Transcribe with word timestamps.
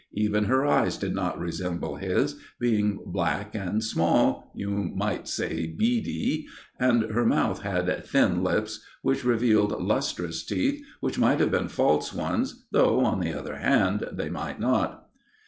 Even 0.15 0.45
her 0.45 0.65
eyes 0.65 0.97
did 0.97 1.13
not 1.13 1.39
resemble 1.39 1.97
his, 1.97 2.35
being 2.59 3.03
black 3.05 3.53
and 3.53 3.83
small 3.83 4.51
you 4.55 4.71
might 4.71 5.27
say 5.27 5.67
beady 5.67 6.47
and 6.79 7.03
her 7.11 7.23
mouth 7.23 7.61
had 7.61 8.03
thin 8.07 8.43
lips, 8.43 8.83
which 9.03 9.23
revealed 9.23 9.79
lustrous 9.79 10.43
teeth, 10.43 10.83
which 11.01 11.19
might 11.19 11.39
have 11.39 11.51
been 11.51 11.67
false 11.67 12.15
ones, 12.15 12.65
though, 12.71 13.01
on 13.01 13.19
the 13.19 13.31
other 13.31 13.57
hand, 13.57 14.03
they 14.11 14.29
might 14.31 14.59
not. 14.59 15.07